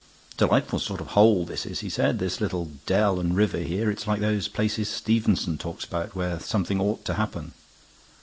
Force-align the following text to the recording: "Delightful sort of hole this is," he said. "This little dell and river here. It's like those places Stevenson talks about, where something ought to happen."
"Delightful 0.35 0.79
sort 0.79 0.99
of 0.99 1.09
hole 1.09 1.45
this 1.45 1.63
is," 1.63 1.81
he 1.81 1.87
said. 1.91 2.17
"This 2.17 2.41
little 2.41 2.71
dell 2.87 3.19
and 3.19 3.35
river 3.35 3.59
here. 3.59 3.91
It's 3.91 4.07
like 4.07 4.19
those 4.19 4.47
places 4.47 4.89
Stevenson 4.89 5.59
talks 5.59 5.85
about, 5.85 6.15
where 6.15 6.39
something 6.39 6.81
ought 6.81 7.05
to 7.05 7.13
happen." 7.13 7.51